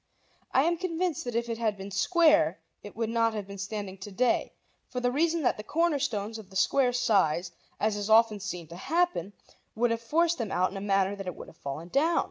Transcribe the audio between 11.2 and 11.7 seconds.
it would have